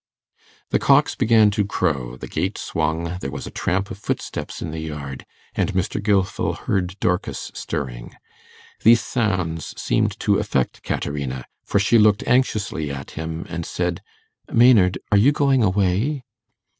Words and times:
The 0.71 0.79
cocks 0.79 1.13
began 1.13 1.51
to 1.51 1.63
crow; 1.63 2.17
the 2.17 2.27
gate 2.27 2.57
swung; 2.57 3.19
there 3.21 3.29
was 3.29 3.45
a 3.45 3.51
tramp 3.51 3.91
of 3.91 3.99
footsteps 3.99 4.59
in 4.59 4.71
the 4.71 4.79
yard, 4.79 5.27
and 5.53 5.71
Mr. 5.73 6.01
Gilfil 6.01 6.55
heard 6.57 6.97
Dorcas 6.99 7.51
stirring. 7.53 8.15
These 8.81 9.01
sounds 9.01 9.79
seemed 9.79 10.19
to 10.21 10.39
affect 10.39 10.81
Caterina, 10.81 11.45
for 11.63 11.77
she 11.79 11.99
looked 11.99 12.23
anxiously 12.27 12.89
at 12.89 13.11
him 13.11 13.45
and 13.47 13.63
said, 13.63 14.01
'Maynard, 14.51 14.97
are 15.11 15.19
you 15.19 15.31
going 15.31 15.61
away? 15.61 16.23